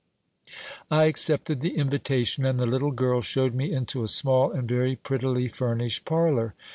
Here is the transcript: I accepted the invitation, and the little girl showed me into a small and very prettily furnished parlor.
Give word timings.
I 0.89 1.03
accepted 1.03 1.61
the 1.61 1.77
invitation, 1.77 2.43
and 2.43 2.59
the 2.59 2.65
little 2.65 2.89
girl 2.89 3.21
showed 3.21 3.53
me 3.53 3.71
into 3.71 4.03
a 4.03 4.07
small 4.07 4.51
and 4.51 4.67
very 4.67 4.95
prettily 4.95 5.47
furnished 5.47 6.05
parlor. 6.05 6.55